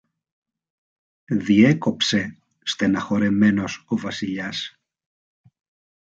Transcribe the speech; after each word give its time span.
διέκοψε 1.25 2.37
στενοχωρεμένος 2.63 3.83
ο 3.87 3.97
Βασιλιάς. 3.97 4.73